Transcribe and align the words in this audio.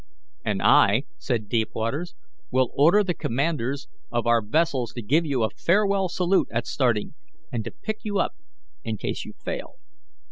"And 0.43 0.63
I," 0.63 1.03
said 1.19 1.47
Deepwaters, 1.47 2.15
"will 2.49 2.71
order 2.73 3.03
the 3.03 3.13
commanders 3.13 3.87
of 4.11 4.25
our 4.25 4.41
vessels 4.41 4.93
to 4.93 5.03
give 5.03 5.27
you 5.27 5.43
a 5.43 5.51
farewell 5.51 6.09
salute 6.09 6.47
at 6.49 6.65
starting, 6.65 7.13
and 7.51 7.63
to 7.65 7.69
pick 7.69 7.99
you 8.03 8.17
up 8.17 8.33
in 8.83 8.97
case 8.97 9.25
you 9.25 9.33
fail. 9.33 9.75